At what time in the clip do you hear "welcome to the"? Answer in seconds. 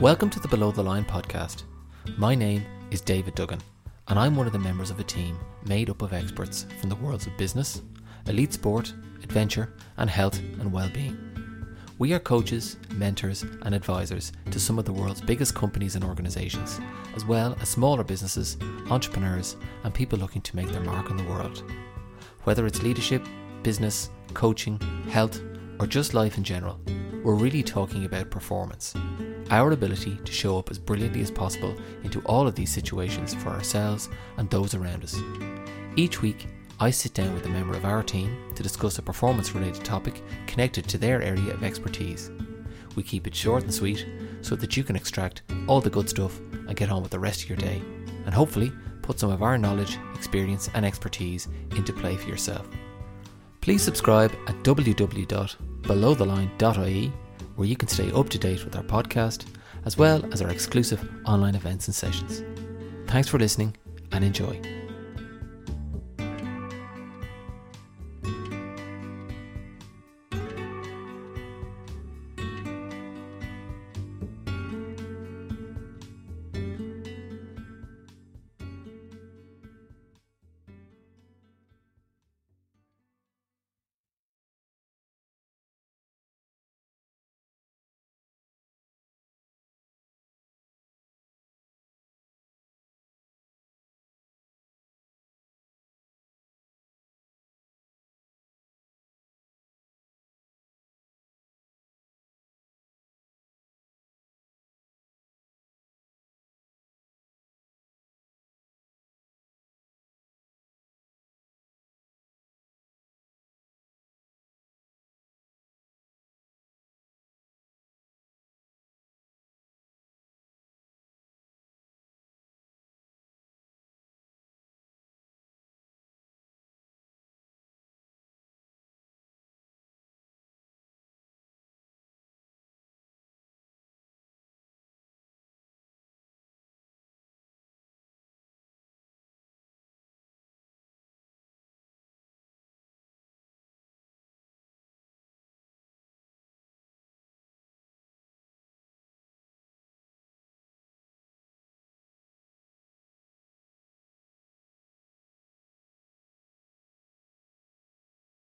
0.00-0.48